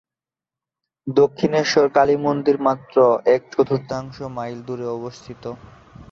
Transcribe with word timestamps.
দক্ষিণেশ্বর 1.07 1.85
কালী 1.95 2.15
মন্দির 2.25 2.57
মাত্র 2.61 2.95
এক 3.35 3.41
চতুর্থাংশ 3.53 4.17
মাইল 4.35 4.59
দূরে 4.67 4.87
অবস্থিত। 4.89 5.43